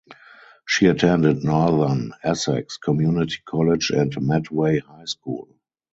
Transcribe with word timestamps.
She 0.65 0.87
attended 0.87 1.43
Northern 1.43 2.11
Essex 2.23 2.77
Community 2.77 3.37
College 3.45 3.91
and 3.91 4.11
Medway 4.19 4.79
High 4.79 5.05
School. 5.05 5.47